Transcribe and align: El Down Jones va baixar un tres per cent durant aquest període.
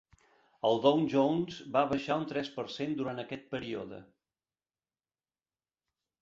El 0.67 0.79
Down 0.85 1.03
Jones 1.13 1.57
va 1.75 1.83
baixar 1.91 2.17
un 2.21 2.25
tres 2.31 2.49
per 2.55 2.65
cent 2.77 2.97
durant 3.03 3.21
aquest 3.25 3.45
període. 3.53 4.01